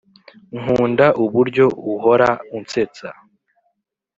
[0.59, 3.09] nkunda uburyo uhora unsetsa